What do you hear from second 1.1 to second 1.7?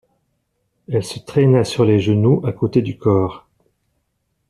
traîna